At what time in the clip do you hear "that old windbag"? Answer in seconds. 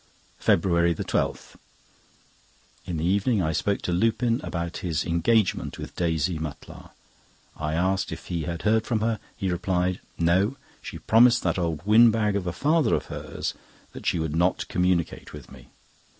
11.43-12.35